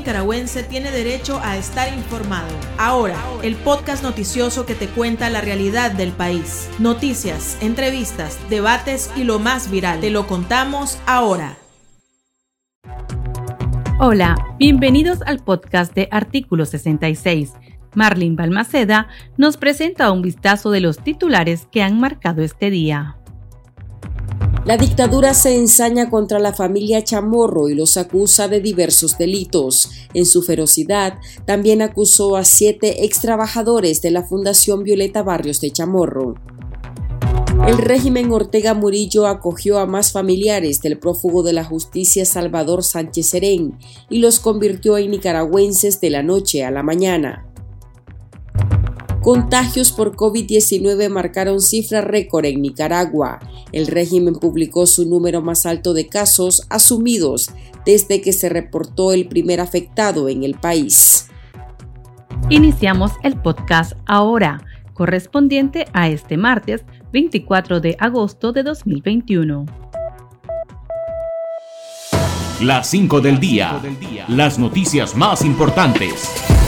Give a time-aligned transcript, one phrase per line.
[0.00, 2.48] nicaragüense tiene derecho a estar informado.
[2.78, 6.70] Ahora, el podcast noticioso que te cuenta la realidad del país.
[6.78, 10.00] Noticias, entrevistas, debates y lo más viral.
[10.00, 11.58] Te lo contamos ahora.
[13.98, 17.52] Hola, bienvenidos al podcast de Artículo 66.
[17.94, 23.19] Marlene Balmaceda nos presenta un vistazo de los titulares que han marcado este día.
[24.70, 29.90] La dictadura se ensaña contra la familia Chamorro y los acusa de diversos delitos.
[30.14, 35.72] En su ferocidad, también acusó a siete ex trabajadores de la Fundación Violeta Barrios de
[35.72, 36.36] Chamorro.
[37.66, 43.26] El régimen Ortega Murillo acogió a más familiares del prófugo de la justicia Salvador Sánchez
[43.26, 43.76] Serén
[44.08, 47.49] y los convirtió en nicaragüenses de la noche a la mañana.
[49.22, 53.38] Contagios por COVID-19 marcaron cifra récord en Nicaragua.
[53.70, 57.50] El régimen publicó su número más alto de casos asumidos
[57.84, 61.28] desde que se reportó el primer afectado en el país.
[62.48, 69.66] Iniciamos el podcast ahora, correspondiente a este martes 24 de agosto de 2021.
[72.62, 73.80] Las 5 del día.
[74.28, 76.59] Las noticias más importantes.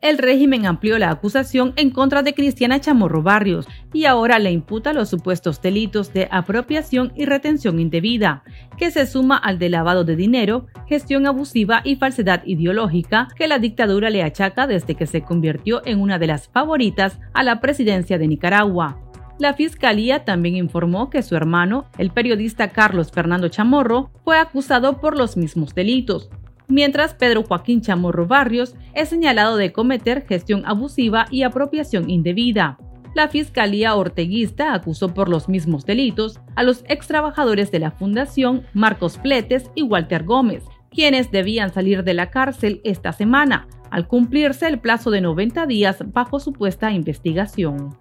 [0.00, 4.92] El régimen amplió la acusación en contra de Cristiana Chamorro Barrios y ahora le imputa
[4.92, 8.44] los supuestos delitos de apropiación y retención indebida,
[8.76, 13.58] que se suma al de lavado de dinero, gestión abusiva y falsedad ideológica que la
[13.58, 18.18] dictadura le achaca desde que se convirtió en una de las favoritas a la presidencia
[18.18, 19.00] de Nicaragua.
[19.38, 25.16] La fiscalía también informó que su hermano, el periodista Carlos Fernando Chamorro, fue acusado por
[25.16, 26.28] los mismos delitos,
[26.68, 32.78] mientras Pedro Joaquín Chamorro Barrios es señalado de cometer gestión abusiva y apropiación indebida.
[33.14, 38.62] La Fiscalía Orteguista acusó por los mismos delitos a los ex trabajadores de la Fundación
[38.74, 44.68] Marcos Pletes y Walter Gómez, quienes debían salir de la cárcel esta semana, al cumplirse
[44.68, 47.98] el plazo de 90 días bajo supuesta investigación.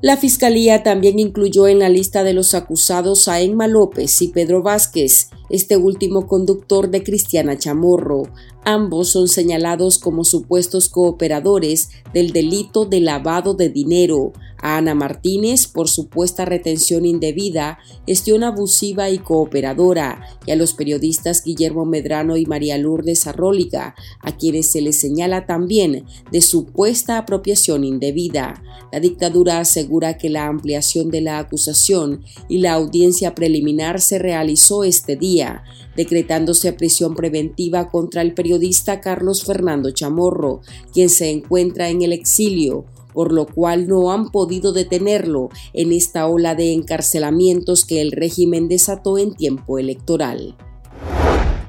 [0.00, 4.62] La fiscalía también incluyó en la lista de los acusados a Emma López y Pedro
[4.62, 8.22] Vázquez, este último conductor de Cristiana Chamorro.
[8.64, 15.66] Ambos son señalados como supuestos cooperadores del delito de lavado de dinero, a Ana Martínez
[15.66, 22.46] por supuesta retención indebida, gestión abusiva y cooperadora, y a los periodistas Guillermo Medrano y
[22.46, 28.62] María Lourdes Arróliga, a quienes se les señala también de supuesta apropiación indebida.
[28.92, 34.84] La dictadura asegura que la ampliación de la acusación y la audiencia preliminar se realizó
[34.84, 35.62] este día,
[35.96, 40.60] decretándose prisión preventiva contra el periodista Carlos Fernando Chamorro,
[40.92, 42.86] quien se encuentra en el exilio
[43.18, 48.68] por lo cual no han podido detenerlo en esta ola de encarcelamientos que el régimen
[48.68, 50.54] desató en tiempo electoral.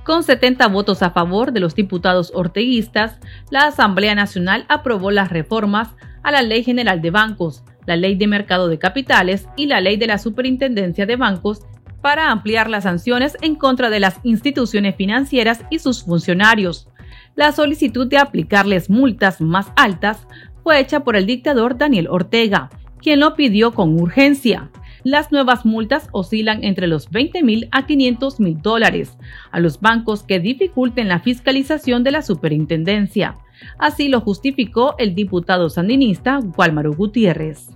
[0.04, 3.18] Con 70 votos a favor de los diputados orteguistas,
[3.50, 5.88] la Asamblea Nacional aprobó las reformas
[6.22, 9.98] a la Ley General de Bancos, la Ley de Mercado de Capitales y la Ley
[9.98, 11.62] de la Superintendencia de Bancos
[12.04, 16.90] para ampliar las sanciones en contra de las instituciones financieras y sus funcionarios.
[17.36, 20.28] La solicitud de aplicarles multas más altas
[20.64, 22.70] fue hecha por el dictador Daniel Ortega,
[23.02, 24.70] quien lo pidió con urgencia.
[25.03, 29.18] Las nuevas multas oscilan entre los 20 mil a 500 mil dólares
[29.52, 33.36] a los bancos que dificulten la fiscalización de la superintendencia.
[33.78, 37.69] Así lo justificó el diputado sandinista Guálmaro Gutiérrez.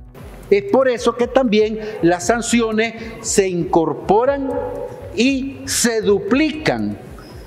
[0.50, 4.50] Es por eso que también las sanciones se incorporan
[5.16, 6.98] y se duplican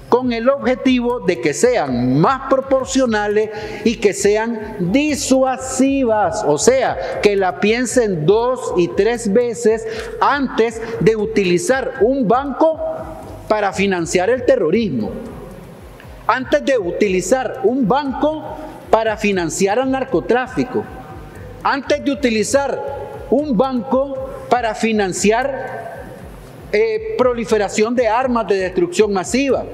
[0.08, 3.50] con el objetivo de que sean más proporcionales
[3.84, 9.86] y que sean disuasivas, o sea, que la piensen dos y tres veces
[10.20, 12.78] antes de utilizar un banco
[13.48, 15.10] para financiar el terrorismo,
[16.26, 18.56] antes de utilizar un banco
[18.90, 20.84] para financiar al narcotráfico,
[21.64, 22.80] antes de utilizar
[23.28, 25.96] un banco para financiar
[26.72, 29.64] eh, proliferación de armas de destrucción masiva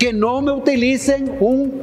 [0.00, 1.82] que no me utilicen un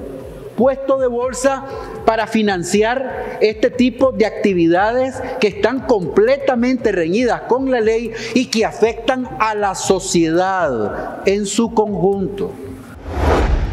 [0.58, 1.64] puesto de bolsa
[2.04, 8.66] para financiar este tipo de actividades que están completamente reñidas con la ley y que
[8.66, 12.52] afectan a la sociedad en su conjunto.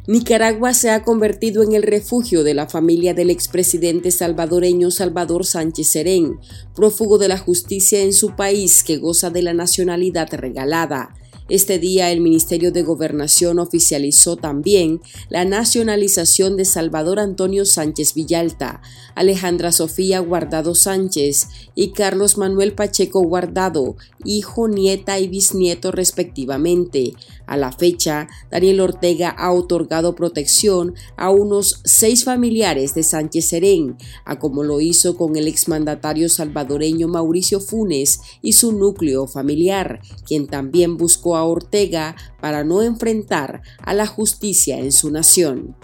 [0.06, 5.88] Nicaragua se ha convertido en el refugio de la familia del expresidente salvadoreño Salvador Sánchez
[5.88, 6.38] Serén,
[6.76, 11.14] prófugo de la justicia en su país que goza de la nacionalidad regalada.
[11.50, 18.80] Este día el Ministerio de Gobernación oficializó también la nacionalización de Salvador Antonio Sánchez Villalta,
[19.14, 27.12] Alejandra Sofía Guardado Sánchez y Carlos Manuel Pacheco Guardado, hijo, nieta y bisnieto respectivamente.
[27.46, 33.96] A la fecha, Daniel Ortega ha otorgado protección a unos seis familiares de Sánchez Serén,
[34.24, 40.46] a como lo hizo con el exmandatario salvadoreño Mauricio Funes y su núcleo familiar, quien
[40.46, 45.76] también buscó a Ortega para no enfrentar a la justicia en su nación.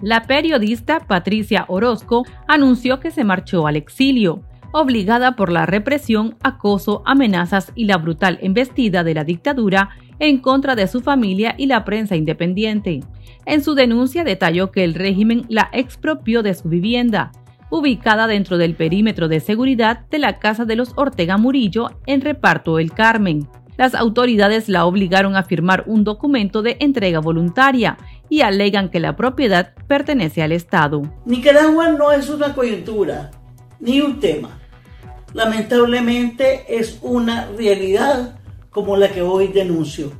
[0.00, 7.02] La periodista Patricia Orozco anunció que se marchó al exilio, obligada por la represión, acoso,
[7.04, 11.84] amenazas y la brutal embestida de la dictadura en contra de su familia y la
[11.84, 13.00] prensa independiente.
[13.46, 17.32] En su denuncia detalló que el régimen la expropió de su vivienda,
[17.70, 22.78] ubicada dentro del perímetro de seguridad de la casa de los Ortega Murillo en Reparto
[22.78, 23.48] El Carmen,
[23.78, 27.96] las autoridades la obligaron a firmar un documento de entrega voluntaria
[28.28, 31.02] y alegan que la propiedad pertenece al Estado.
[31.24, 33.30] Nicaragua no es una coyuntura
[33.78, 34.58] ni un tema.
[35.32, 38.37] Lamentablemente es una realidad
[38.70, 40.12] como la que hoy denuncio.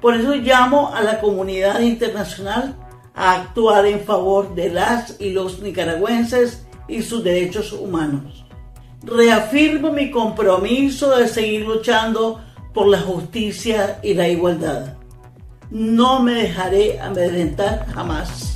[0.00, 2.76] Por eso llamo a la comunidad internacional
[3.14, 8.44] a actuar en favor de las y los nicaragüenses y sus derechos humanos.
[9.04, 12.40] Reafirmo mi compromiso de seguir luchando
[12.72, 14.94] por la justicia y la igualdad.
[15.70, 18.51] No me dejaré amedrentar jamás.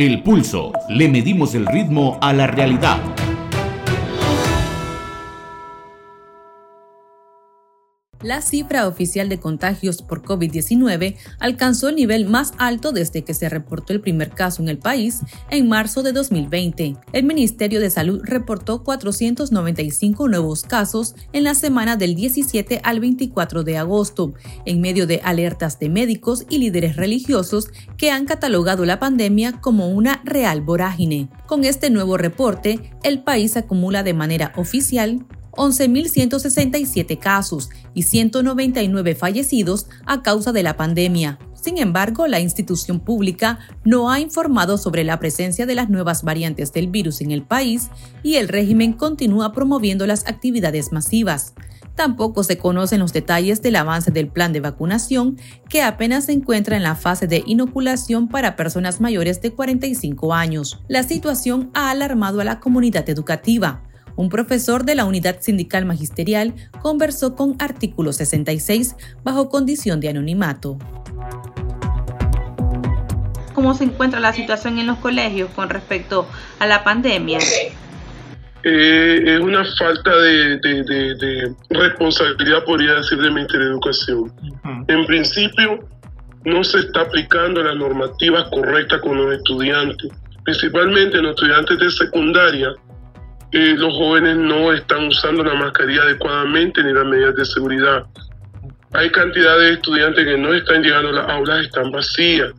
[0.00, 0.72] El pulso.
[0.88, 3.19] Le medimos el ritmo a la realidad.
[8.22, 13.48] La cifra oficial de contagios por COVID-19 alcanzó el nivel más alto desde que se
[13.48, 16.96] reportó el primer caso en el país en marzo de 2020.
[17.14, 23.64] El Ministerio de Salud reportó 495 nuevos casos en la semana del 17 al 24
[23.64, 24.34] de agosto,
[24.66, 29.88] en medio de alertas de médicos y líderes religiosos que han catalogado la pandemia como
[29.88, 31.30] una real vorágine.
[31.46, 39.86] Con este nuevo reporte, el país acumula de manera oficial 11.167 casos y 199 fallecidos
[40.06, 41.38] a causa de la pandemia.
[41.60, 46.72] Sin embargo, la institución pública no ha informado sobre la presencia de las nuevas variantes
[46.72, 47.90] del virus en el país
[48.22, 51.52] y el régimen continúa promoviendo las actividades masivas.
[51.96, 55.36] Tampoco se conocen los detalles del avance del plan de vacunación,
[55.68, 60.80] que apenas se encuentra en la fase de inoculación para personas mayores de 45 años.
[60.88, 63.82] La situación ha alarmado a la comunidad educativa
[64.16, 70.78] un profesor de la unidad sindical magisterial conversó con Artículo 66 bajo condición de anonimato.
[73.54, 76.26] ¿Cómo se encuentra la situación en los colegios con respecto
[76.58, 77.38] a la pandemia?
[78.62, 84.32] Eh, es una falta de, responsabilidad, podría decir, del Ministerio de Educación.
[84.88, 85.80] En principio,
[86.44, 90.10] no se está aplicando las normativas correctas con los estudiantes,
[90.44, 92.74] principalmente los estudiantes de secundaria
[93.52, 98.04] los jóvenes no están usando la mascarilla adecuadamente ni las medidas de seguridad.
[98.92, 102.52] Hay cantidad de estudiantes que no están llegando a las aulas, están vacías.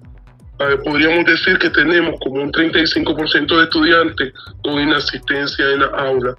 [0.84, 4.34] Podríamos decir que tenemos como un 35% de estudiantes
[4.64, 6.36] con inasistencia en la aula.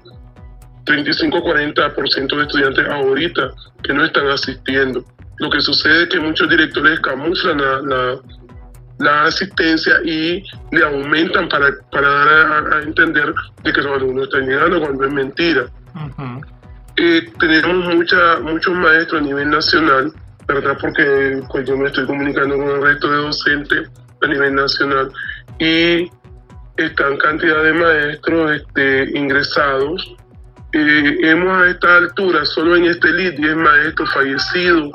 [0.84, 3.50] 35-40% de estudiantes ahorita
[3.82, 5.04] que no están asistiendo.
[5.38, 8.20] Lo que sucede es que muchos directores camuflan la la
[9.08, 13.32] asistencia y le aumentan para, para dar a, entender
[13.62, 15.66] de que los alumnos están llegando cuando es mentira.
[16.96, 20.12] Eh, tenemos mucha, muchos maestros a nivel nacional,
[20.46, 20.76] ¿verdad?
[20.80, 23.90] Porque pues, yo me estoy comunicando con el resto de docentes
[24.22, 25.10] a nivel nacional
[25.58, 26.10] y
[26.76, 30.14] están cantidad de maestros este, ingresados.
[30.72, 34.90] Eh, hemos a esta altura, solo en este LID, 10 maestros fallecidos.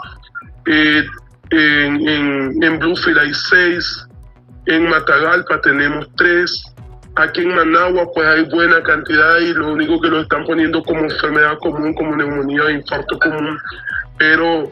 [0.66, 1.06] Eh,
[1.52, 4.06] en, en, Bluefield hay seis,
[4.66, 6.64] en Matagalpa tenemos tres,
[7.16, 11.02] aquí en Managua pues hay buena cantidad y lo único que lo están poniendo como
[11.02, 13.58] enfermedad común, como neumonía infarto común,
[14.18, 14.72] pero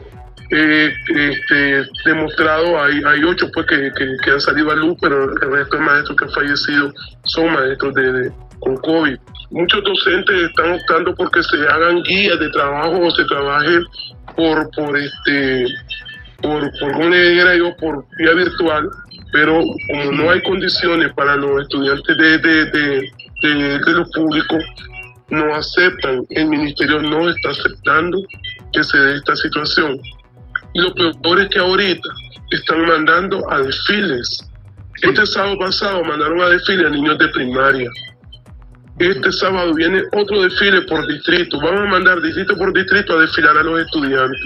[0.50, 3.90] eh, este, demostrado hay, hay ocho pues que,
[4.22, 6.92] que, han salido a luz, pero el resto de maestros que han fallecido
[7.24, 9.16] son maestros de, con COVID.
[9.50, 13.78] Muchos docentes están optando porque se hagan guías de trabajo o se trabaje
[14.36, 15.66] por, por este
[16.42, 18.88] por, por una por vía virtual,
[19.32, 22.64] pero como no hay condiciones para los estudiantes de, de,
[23.42, 24.64] de, de, los públicos,
[25.30, 28.18] no aceptan, el ministerio no está aceptando
[28.72, 29.98] que se dé esta situación.
[30.72, 32.08] Y lo peor que ahorita
[32.50, 34.48] están mandando a desfiles.
[35.02, 37.90] Este sábado pasado mandaron a desfiles a niños de primaria.
[38.98, 41.60] este sábado viene otro desfile por distrito.
[41.60, 44.40] Vamos a mandar distrito por distrito a desfilar a los estudiantes.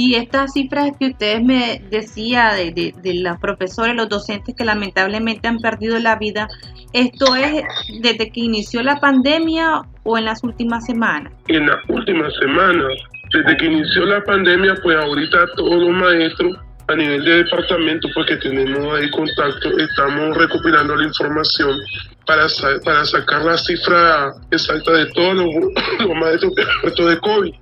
[0.00, 5.48] Y estas cifras que ustedes me decía de, de, los profesores, los docentes que lamentablemente
[5.48, 6.46] han perdido la vida,
[6.92, 7.64] ¿esto es
[8.00, 11.32] desde que inició la pandemia o en las últimas semanas?
[11.48, 12.92] En las últimas semanas,
[13.32, 16.56] desde que inició la pandemia, pues ahorita todos los maestros
[16.88, 21.78] a nivel de departamento, pues que tenemos ahí contacto, estamos recopilando la información
[22.26, 22.46] para,
[22.82, 25.54] para sacar la cifra exacta de todos los,
[26.00, 27.54] los maestros que han muerto de COVID.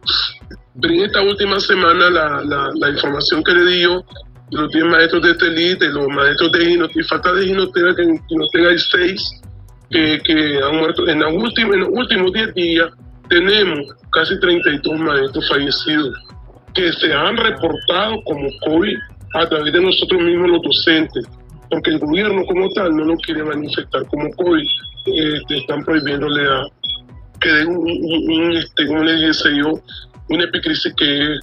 [1.04, 4.04] Esta última semana la, la, información que le dio
[4.50, 7.96] de los 10 maestros de TELIT, de los maestros de Ginotega, y falta de Ginotega,
[7.96, 9.40] que en Ginotega hay 6
[9.90, 11.08] que, que, han muerto.
[11.08, 12.90] En, la última, en los últimos 10 días
[13.28, 13.80] tenemos
[14.12, 16.14] casi 32 maestros fallecidos
[16.74, 18.98] que se han reportado como COVID
[19.36, 21.26] a través de nosotros mismos los docentes,
[21.70, 24.66] porque el gobierno como tal no lo quiere manifestar como COVID,
[25.06, 26.66] eh, están prohibiéndole a
[27.40, 29.80] que den un, un, este, como les dije yo,
[30.30, 31.40] una epicrisis que es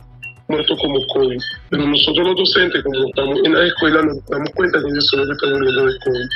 [0.48, 1.40] muerto como COVID.
[1.70, 5.22] Pero nosotros los docentes, como estamos en la escuela, nos damos cuenta que ellos que
[5.22, 6.30] están muriendo de COVID.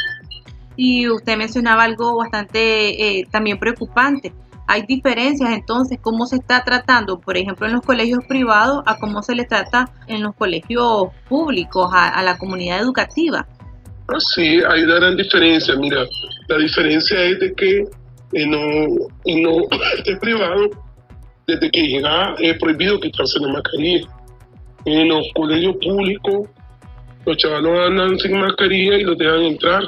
[0.78, 4.32] Y usted mencionaba algo bastante eh, también preocupante.
[4.70, 9.24] Hay diferencias entonces, cómo se está tratando, por ejemplo, en los colegios privados a cómo
[9.24, 13.48] se le trata en los colegios públicos, a, la comunidad educativa.
[14.20, 15.74] Sí, hay una gran diferencia.
[15.78, 16.04] Mira,
[16.50, 17.86] la diferencia es de que
[18.34, 18.60] en no,
[19.24, 19.52] en no,
[19.98, 20.70] este privado
[21.48, 24.08] desde que llega es prohibido quitarse la mascarilla.
[24.84, 26.50] En los colegios públicos,
[27.26, 29.84] los chavalos andan sin mascarilla y los dejan entrar.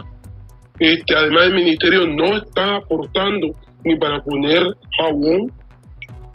[0.79, 4.63] Este, además, el ministerio no está aportando ni para poner
[4.97, 5.51] jabón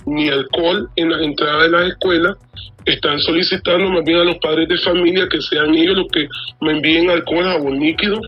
[0.06, 2.36] ni alcohol en la entrada de las escuelas.
[2.84, 6.28] Están solicitando más bien a los padres de familia que sean ellos los que
[6.60, 8.20] me envíen alcohol, jabón líquido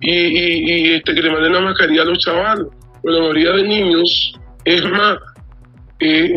[0.00, 2.68] y, este, que le manden la mascarilla a los chavalos.
[3.02, 4.32] la mayoría de niños,
[4.64, 5.18] es más,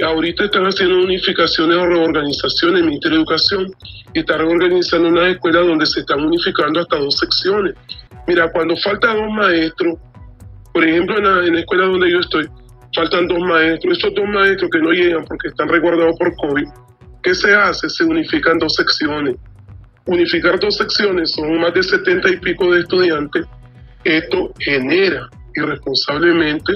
[0.03, 3.71] ahorita están haciendo unificaciones o reorganizaciones, el Ministerio de Educación,
[4.13, 7.75] y está reorganizando una escuela donde se están unificando hasta dos secciones.
[8.27, 9.95] Mira, cuando faltan dos maestros,
[10.73, 12.47] por ejemplo, en la, escuela donde yo estoy,
[12.95, 16.67] faltan dos maestros, esos dos maestros que no llegan porque están resguardados por COVID,
[17.23, 17.89] ¿qué se hace?
[17.89, 19.35] Se unifican dos secciones.
[20.05, 23.45] Unificar dos secciones son más de 70 y pico de estudiantes.
[24.03, 26.73] Esto genera irresponsablemente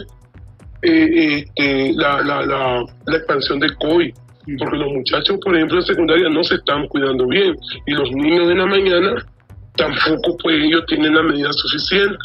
[0.81, 4.13] eh, este, la, la, la, expansión de COVID,
[4.59, 7.55] porque los muchachos, por ejemplo, en secundaria no se están cuidando bien
[7.87, 9.25] y los niños de la mañana
[9.75, 12.17] tampoco pues ellos tienen la medida suficiente.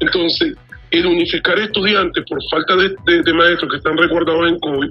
[0.00, 0.54] Entonces,
[0.90, 4.90] el unificar estudiantes por falta de, de, maestros que están resguardados en COVID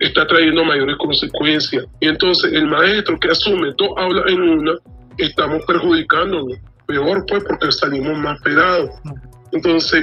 [0.00, 1.84] está trayendo mayores consecuencias.
[2.00, 4.72] Y entonces el maestro que asume dos aulas en una,
[5.18, 6.58] estamos perjudicándonos.
[6.86, 8.90] Peor pues porque salimos más pegados.
[9.52, 10.02] Entonces,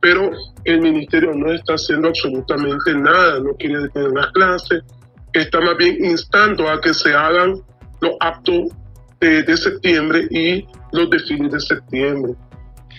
[0.00, 0.30] pero
[0.64, 4.82] el ministerio no está haciendo absolutamente nada, no quiere detener las clases,
[5.32, 7.62] está más bien instando a que se hagan
[8.00, 8.68] los actos
[9.20, 12.34] de, septiembre y los desfiles de septiembre.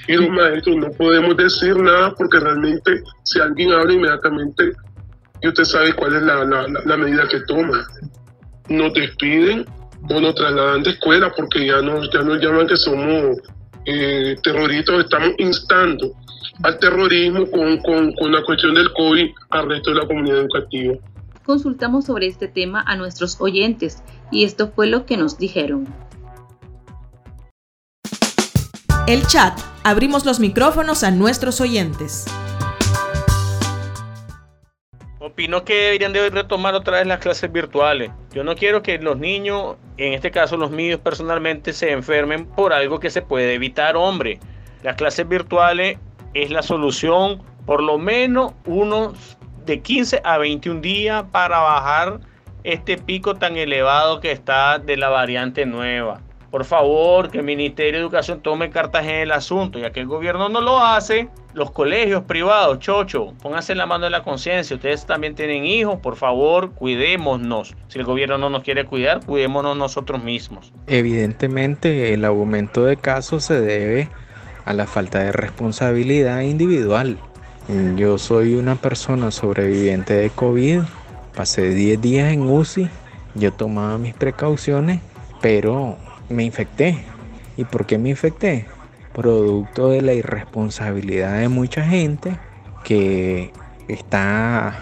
[0.08, 4.74] Y los maestros no podemos decir nada porque realmente si alguien habla inmediatamente,
[5.42, 7.88] y usted sabe cuál es la, la, medida que toma.
[8.70, 9.66] Nos despiden
[10.10, 13.38] o nos trasladan de escuela porque ya nos, ya nos llaman que somos
[13.86, 16.12] eh, terroristas, estamos instando
[16.64, 20.96] al terrorismo con, con, la cuestión del COVID al resto de la comunidad educativa.
[21.44, 25.88] Consultamos sobre este tema a nuestros oyentes y esto fue lo que nos dijeron.
[29.08, 29.60] El chat.
[29.84, 32.26] Abrimos los micrófonos a nuestros oyentes.
[35.20, 38.10] Opino que deberían de retomar otra vez las clases virtuales.
[38.34, 42.74] Yo no quiero que los niños, en este caso los míos personalmente, se enfermen por
[42.74, 44.40] algo que se puede evitar, hombre.
[44.82, 46.00] Las clases virtuales
[46.34, 52.22] es la solución, por lo menos unos de 15 a 21 días para bajar
[52.64, 56.22] este pico tan elevado que está de la variante nueva.
[56.52, 60.08] Por favor, que el Ministerio de Educación tome cartas en el asunto, ya que el
[60.08, 61.28] gobierno no lo hace.
[61.54, 64.76] Los colegios privados, chocho, pónganse la mano en la conciencia.
[64.76, 67.76] Ustedes también tienen hijos, por favor, cuidémonos.
[67.88, 70.74] Si el gobierno no nos quiere cuidar, cuidémonos nosotros mismos.
[70.88, 74.10] Evidentemente, el aumento de casos se debe
[74.66, 77.18] a la falta de responsabilidad individual.
[77.96, 80.82] Yo soy una persona sobreviviente de COVID,
[81.36, 82.90] pasé 10 días en UCI,
[83.34, 85.02] yo tomaba mis precauciones,
[85.42, 85.98] pero
[86.30, 86.98] me infecté.
[87.58, 88.66] ¿Y por qué me infecté?
[89.14, 92.38] Producto de la irresponsabilidad de mucha gente
[92.84, 93.52] que
[93.88, 94.78] está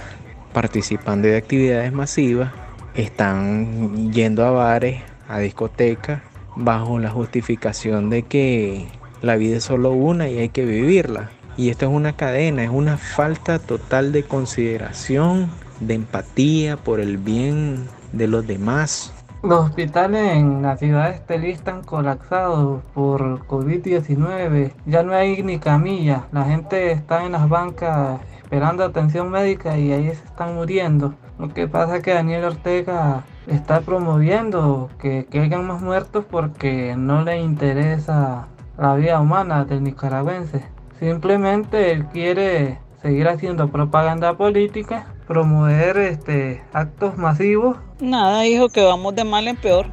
[0.54, 2.52] participando de actividades masivas,
[2.96, 6.22] están yendo a bares, a discotecas,
[6.56, 8.88] bajo la justificación de que
[9.22, 11.32] la vida es solo una y hay que vivirla.
[11.58, 17.18] Y esto es una cadena, es una falta total de consideración, de empatía por el
[17.18, 19.13] bien de los demás.
[19.44, 24.72] Los hospitales en la ciudad de Estelí están colapsados por COVID-19.
[24.86, 26.28] Ya no hay ni camilla.
[26.32, 31.16] La gente está en las bancas esperando atención médica y ahí se están muriendo.
[31.38, 36.96] Lo que pasa es que Daniel Ortega está promoviendo que, que hayan más muertos porque
[36.96, 38.48] no le interesa
[38.78, 40.64] la vida humana del nicaragüense.
[41.02, 47.78] Simplemente él quiere seguir haciendo propaganda política, promover este actos masivos.
[48.00, 49.88] Nada, hijo, que vamos de mal en peor.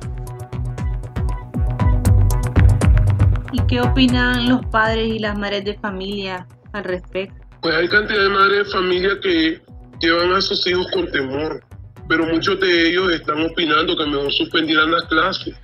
[3.53, 7.35] ¿Y qué opinan los padres y las madres de familia al respecto?
[7.63, 9.61] Pues hay cantidad de madres de familia que
[10.01, 11.63] llevan a sus hijos con temor,
[12.09, 15.55] pero muchos de ellos están opinando que mejor suspendieran las clases.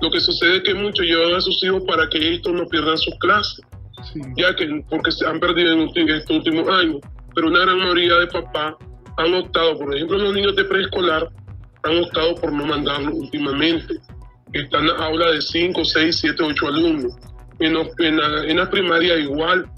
[0.00, 2.98] Lo que sucede es que muchos llevan a sus hijos para que estos no pierdan
[2.98, 3.64] sus clases,
[4.36, 7.00] ya que porque se han perdido en estos últimos años.
[7.34, 8.74] Pero una gran mayoría de papás
[9.18, 11.28] han optado, por ejemplo, los niños de preescolar
[11.82, 13.94] han optado por no mandarlos últimamente.
[14.52, 17.12] Están en aula de 5, 6, 7, 8 alumnos.
[17.58, 19.68] En, en, la, primaria igual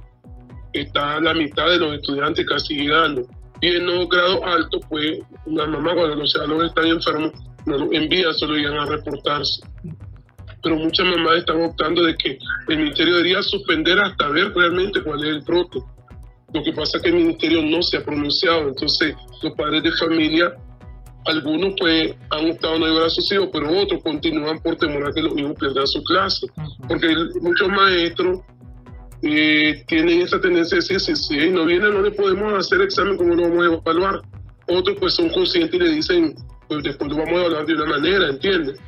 [0.75, 3.27] está la mitad de los estudiantes casi llegando.
[3.63, 7.33] Y en los grados altos, pues la mamá cuando los alumnos están enfermos,
[7.65, 9.63] no los envían, solo llegan a reportarse.
[10.63, 15.21] Pero muchas mamás están optando de que el ministerio debería suspender hasta ver realmente cuál
[15.25, 15.79] es el brote.
[16.53, 19.93] Lo que pasa es que el ministerio no se ha pronunciado, entonces los padres de
[19.93, 20.53] familia,
[21.27, 25.13] algunos pues han optado no llevar a sus hijos, pero otros continúan por temor a
[25.13, 26.47] que los hijos pierdan su clase,
[26.89, 28.41] porque muchos maestros
[29.23, 33.35] eh, tienen esa tendencia de decir, si, no viene no le podemos hacer examen, ¿cómo
[33.35, 34.23] lo vamos a evaluar?
[34.67, 36.35] Otros pues son conscientes y le dicen,
[36.69, 38.81] pues después lo vamos a evaluar de una manera, ¿entiendes?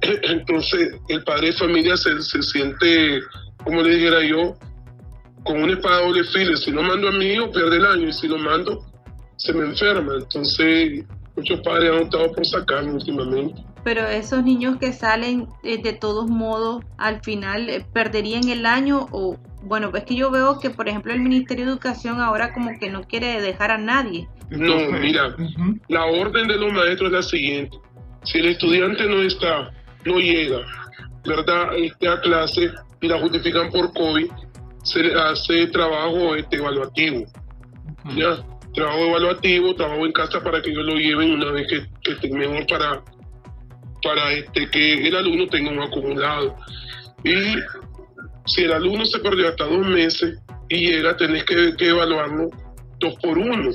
[0.02, 3.20] Entonces el padre de familia se, se siente,
[3.64, 4.54] como le dijera yo,
[5.44, 6.56] con una espada doble filo.
[6.56, 8.08] Si no mando a mi hijo, pierde el año.
[8.08, 8.84] Y si lo mando,
[9.36, 10.14] se me enferma.
[10.18, 11.04] Entonces,
[11.36, 13.62] muchos padres han optado por sacarlo últimamente.
[13.82, 19.08] Pero esos niños que salen eh, de todos modos, al final eh, perderían el año
[19.10, 22.78] o, bueno, es que yo veo que, por ejemplo, el Ministerio de Educación ahora como
[22.78, 24.28] que no quiere dejar a nadie.
[24.50, 25.34] No, mira,
[25.88, 27.76] la orden de los maestros es la siguiente.
[28.24, 29.70] Si el estudiante no está,
[30.04, 30.58] no llega,
[31.24, 31.68] ¿verdad?
[31.76, 34.30] Este, a clase y la justifican por COVID,
[34.82, 37.26] se hace trabajo este, evaluativo.
[38.16, 38.44] ¿ya?
[38.74, 42.38] Trabajo evaluativo, trabajo en casa para que ellos lo lleven una vez que, que estén
[42.38, 43.02] mejor para,
[44.02, 46.56] para este, que el alumno tenga un acumulado.
[47.24, 47.56] Y
[48.46, 50.38] si el alumno se perdió hasta dos meses
[50.68, 52.48] y llega, tenés que, que evaluarlo
[52.98, 53.70] dos por uno.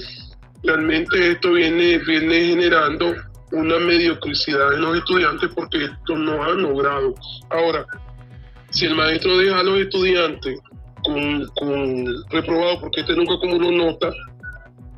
[0.63, 3.13] Realmente esto viene, viene generando
[3.51, 7.13] una mediocridad en los estudiantes porque esto no han logrado.
[7.49, 7.85] Ahora,
[8.71, 10.59] si el maestro deja a los estudiantes
[11.05, 14.11] con, con reprobado porque este nunca acumuló nota,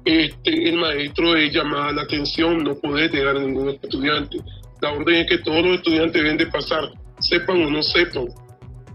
[0.05, 4.37] este, el maestro es llamada la atención, no puede llegar a ningún estudiante.
[4.81, 6.89] La orden es que todos los estudiantes deben de pasar,
[7.19, 8.27] sepan o no sepan,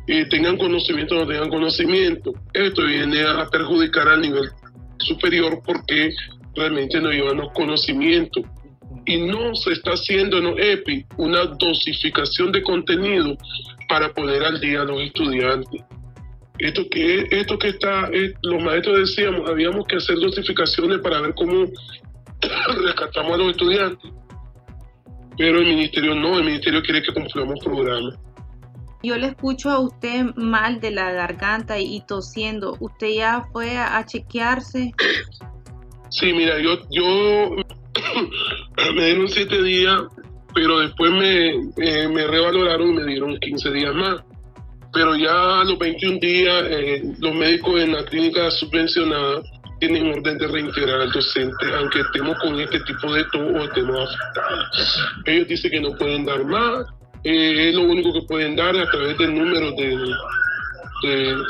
[0.07, 2.33] eh, tengan conocimiento o no tengan conocimiento.
[2.55, 4.49] Esto viene a perjudicar al nivel
[4.99, 6.15] superior porque
[6.55, 8.45] realmente no llevan los conocimientos.
[9.05, 13.37] Y no se está haciendo en EPI una dosificación de contenido
[13.89, 15.83] para poner al día a los estudiantes.
[16.63, 21.35] Esto que, esto que está, eh, los maestros decíamos, habíamos que hacer dosificaciones para ver
[21.35, 21.65] cómo
[22.85, 24.13] rescatamos a los estudiantes.
[25.37, 28.15] Pero el ministerio no, el ministerio quiere que cumplamos programas.
[29.03, 32.77] Yo le escucho a usted mal de la garganta y, tosiendo.
[32.79, 34.93] ¿Usted ya fue a, chequearse?
[36.11, 37.57] Sí, mira, yo, yo
[38.95, 40.01] me dieron siete días,
[40.55, 41.49] pero después me,
[41.79, 44.23] eh, me revaloraron y me dieron 15 días más
[44.93, 49.43] pero ya a los 21 días eh, los médicos en la clínica subvencionada
[49.81, 54.15] tienen orden de reintegrar al docente, aunque estemos con este tipo de todo o estemos
[54.15, 55.01] afectados.
[55.27, 56.87] Ellos dicen que no pueden dar más,
[57.25, 59.97] eh, es lo único que pueden dar a través del número de,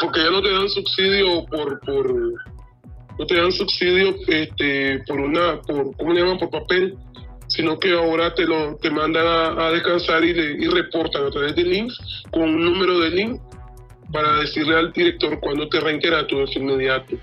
[0.00, 2.14] porque ya no te dan subsidio por, por
[3.18, 6.38] no te dan subsidio este, por una, por, ¿cómo le llaman?
[6.38, 6.96] Por papel,
[7.52, 11.64] sino que ahora te lo te mandan a, descansar y, y, reportan a través de
[11.64, 11.98] links
[12.30, 13.40] con un número de link
[14.10, 17.16] para decirle al director cuándo te reintegras tu de inmediato.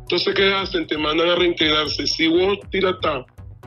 [0.00, 0.86] Entonces, ¿qué hacen?
[0.86, 2.06] Te mandan a reintegrarse.
[2.06, 2.96] Si vos tiras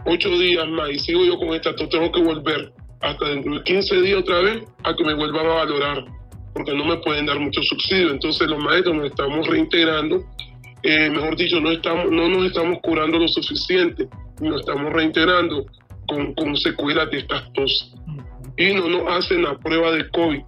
[0.05, 4.01] ocho días más y sigo yo con esta, tengo que volver hasta dentro de 15
[4.01, 6.05] días otra vez a que me vuelvan a valorar,
[6.53, 8.11] porque no me pueden dar mucho subsidio.
[8.11, 10.25] Entonces, los maestros nos estamos reintegrando,
[10.83, 14.09] eh, mejor dicho, no, estamos, no nos estamos curando lo suficiente,
[14.41, 15.65] nos estamos reintegrando
[16.35, 17.93] con, secuelas de estas tos.
[18.57, 20.41] Y no nos hacen la prueba de COVID.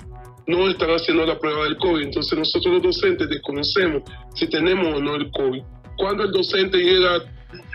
[0.46, 2.04] no están haciendo la prueba del COVID.
[2.04, 4.04] Entonces nosotros los docentes desconocemos
[4.36, 5.64] si tenemos o no el COVID.
[5.98, 7.24] Cuando el docente llega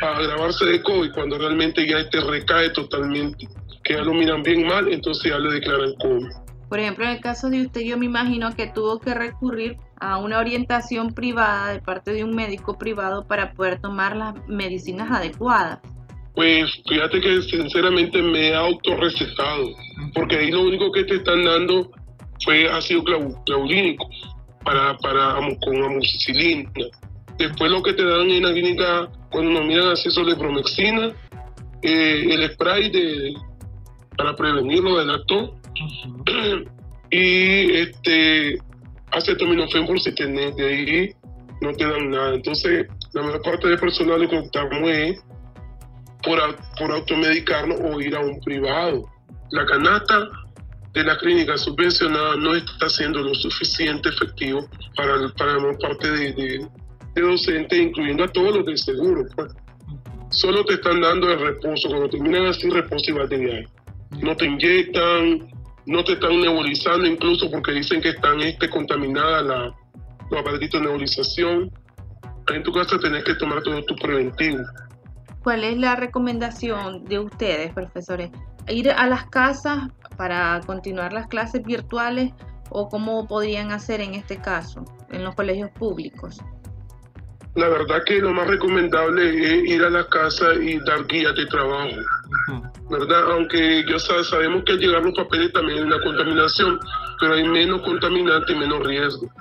[0.02, 3.48] a grabarse de COVID, cuando realmente ya este recae totalmente,
[3.84, 6.28] que ya lo miran bien mal, entonces ya le declaran COVID.
[6.68, 10.18] Por ejemplo, en el caso de usted, yo me imagino que tuvo que recurrir a
[10.18, 15.78] una orientación privada de parte de un médico privado para poder tomar las medicinas adecuadas.
[16.38, 19.74] Pues fíjate que sinceramente me he autorrecetado,
[20.14, 21.90] porque ahí lo único que te están dando
[22.44, 23.02] fue ácido
[23.44, 24.08] claudínico
[24.64, 26.70] para, para, con amoxicilina.
[27.38, 31.10] Después lo que te dan en la clínica, cuando nos miran así, es bromexina,
[31.82, 33.34] eh, el spray de,
[34.16, 35.56] para prevenirlo del acto
[37.10, 38.58] y este
[39.10, 41.10] acetaminofén por si tenés de ahí
[41.62, 42.36] no te dan nada.
[42.36, 45.27] Entonces, la mayor parte del personal que optamos es
[46.22, 46.38] por,
[46.78, 49.04] por automedicarnos o ir a un privado.
[49.50, 50.28] La canasta
[50.94, 56.32] de la clínica subvencionada no está siendo lo suficiente efectivo para, para la parte de,
[56.32, 56.68] de,
[57.20, 59.24] docentes, incluyendo a todos los del seguro.
[59.34, 59.52] Pues.
[60.30, 63.68] Solo te están dando el reposo, cuando terminan así, reposo y material.
[64.20, 65.48] No te inyectan,
[65.86, 69.74] no te están nebulizando incluso porque dicen que están este, contaminadas la,
[70.30, 71.70] los aparatos de nebulización.
[72.54, 74.58] En tu casa tenés que tomar todo tu preventivo.
[75.48, 78.30] ¿Cuál es la recomendación de ustedes, profesores?
[78.68, 82.34] ¿Ir a las casas para continuar las clases virtuales
[82.68, 86.38] o cómo podrían hacer en este caso en los colegios públicos?
[87.54, 91.46] La verdad que lo más recomendable es ir a la casa y dar guías de
[91.46, 91.96] trabajo.
[92.90, 93.32] ¿verdad?
[93.32, 96.78] Aunque ya sabemos que al llegar los papeles también hay una contaminación,
[97.20, 99.32] pero hay menos contaminante y menos riesgo.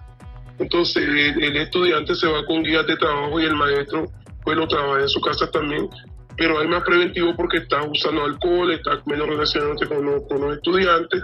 [0.57, 4.09] Entonces el, estudiante se va con guías de trabajo y el maestro
[4.55, 5.89] lo trabaja en su casa también,
[6.37, 10.55] pero hay más preventivo porque está usando alcohol, está menos relacionándose con los, con los
[10.55, 11.23] estudiantes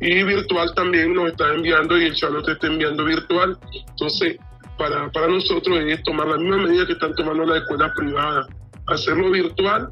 [0.00, 3.56] y virtual también nos está enviando y el Charlotte está enviando virtual.
[3.88, 4.36] Entonces,
[4.76, 8.46] para, para nosotros es tomar la misma medida que están tomando las escuelas privadas,
[8.88, 9.88] hacerlo virtual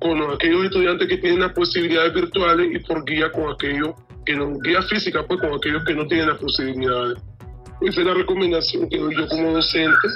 [0.00, 3.94] con aquellos estudiantes que tienen las posibilidades virtuales y por guía con aquellos
[4.26, 7.18] que no, guía física, pues con aquellos que no tienen las posibilidades.
[7.80, 10.08] Esa es la recomendación que doy yo como docente,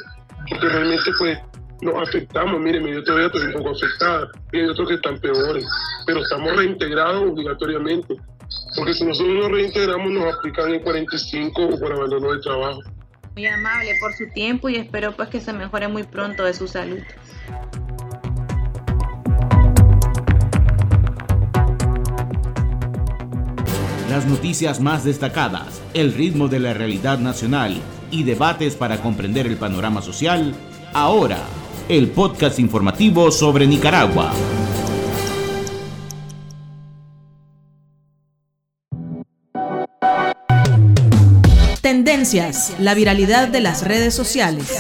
[0.51, 1.39] porque realmente pues
[1.83, 5.67] nos afectamos, miren, yo todavía estoy un poco afectada, y hay otros que están peores,
[6.07, 8.17] pero estamos reintegrados obligatoriamente,
[8.77, 12.81] porque si nosotros nos reintegramos nos aplican el 45 o por abandono de trabajo.
[13.35, 16.67] Muy amable por su tiempo y espero pues que se mejore muy pronto de su
[16.67, 17.01] salud.
[24.11, 29.57] las noticias más destacadas, el ritmo de la realidad nacional y debates para comprender el
[29.57, 30.53] panorama social,
[30.93, 31.39] ahora,
[31.91, 34.33] el podcast informativo sobre Nicaragua.
[41.81, 44.71] Tendencias, la viralidad de las redes sociales.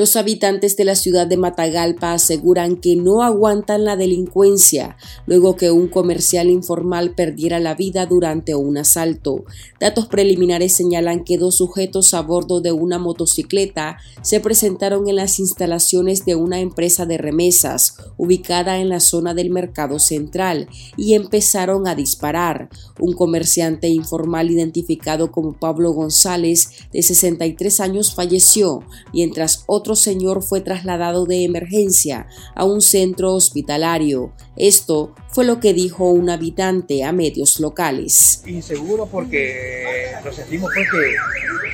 [0.00, 5.70] Los habitantes de la ciudad de Matagalpa aseguran que no aguantan la delincuencia luego que
[5.70, 9.44] un comercial informal perdiera la vida durante un asalto.
[9.78, 15.38] Datos preliminares señalan que dos sujetos a bordo de una motocicleta se presentaron en las
[15.38, 21.86] instalaciones de una empresa de remesas ubicada en la zona del mercado central y empezaron
[21.86, 22.70] a disparar.
[22.98, 28.82] Un comerciante informal identificado como Pablo González, de 63 años, falleció,
[29.12, 34.32] mientras otro señor fue trasladado de emergencia a un centro hospitalario.
[34.56, 38.42] Esto fue lo que dijo un habitante a medios locales.
[38.46, 41.14] Inseguro porque lo sentimos porque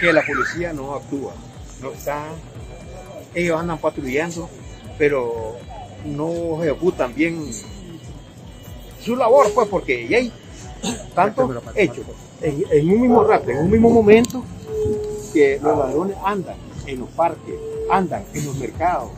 [0.00, 1.34] que la policía no actúa,
[1.80, 2.26] no está,
[3.34, 4.48] ellos andan patrullando,
[4.98, 5.56] pero
[6.04, 7.38] no ejecutan bien
[9.02, 10.32] su labor, pues porque ya hay
[11.14, 12.02] tanto hecho
[12.42, 14.42] en, en un mismo rato, en un mismo momento
[15.32, 17.54] que los ladrones andan en los parques,
[17.90, 19.10] andan en los mercados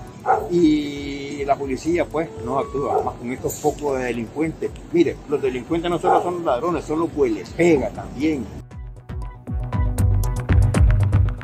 [0.50, 4.70] y la policía pues no actúa más con estos pocos delincuentes.
[4.92, 8.44] Mire, los delincuentes no solo son los ladrones, son los que les pega también.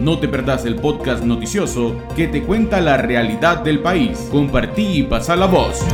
[0.00, 4.28] No te perdás el podcast noticioso que te cuenta la realidad del país.
[4.30, 5.84] Compartí y pasa la voz.